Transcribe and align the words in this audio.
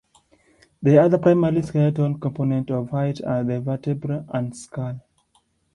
The 0.81 0.97
other 0.99 1.19
primary 1.19 1.61
skeletal 1.61 2.17
component 2.17 2.71
of 2.71 2.89
height 2.89 3.23
are 3.23 3.43
the 3.43 3.59
vertebrae 3.61 4.25
and 4.33 4.57
skull. 4.57 4.99